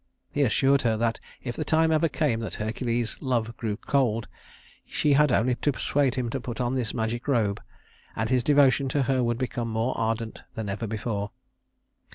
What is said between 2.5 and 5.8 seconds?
Hercules's love grew cold, she had only to